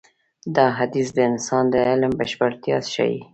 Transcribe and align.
دا 0.55 0.65
حديث 0.79 1.07
د 1.13 1.17
انسان 1.31 1.63
د 1.73 1.75
علم 1.89 2.11
بشپړتيا 2.19 2.77
ښيي. 2.93 3.19